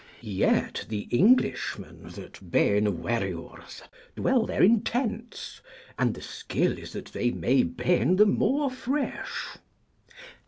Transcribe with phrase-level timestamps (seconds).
[0.23, 3.83] Yet the Englishmen that ben werryoures
[4.15, 5.61] dwell there in tents,
[5.95, 9.59] and the skill is that they may ben the more fresh.